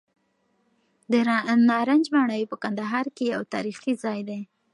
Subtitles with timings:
[1.11, 1.13] د
[1.69, 4.41] نارنج ماڼۍ په کندهار کې یو تاریخي ځای دی.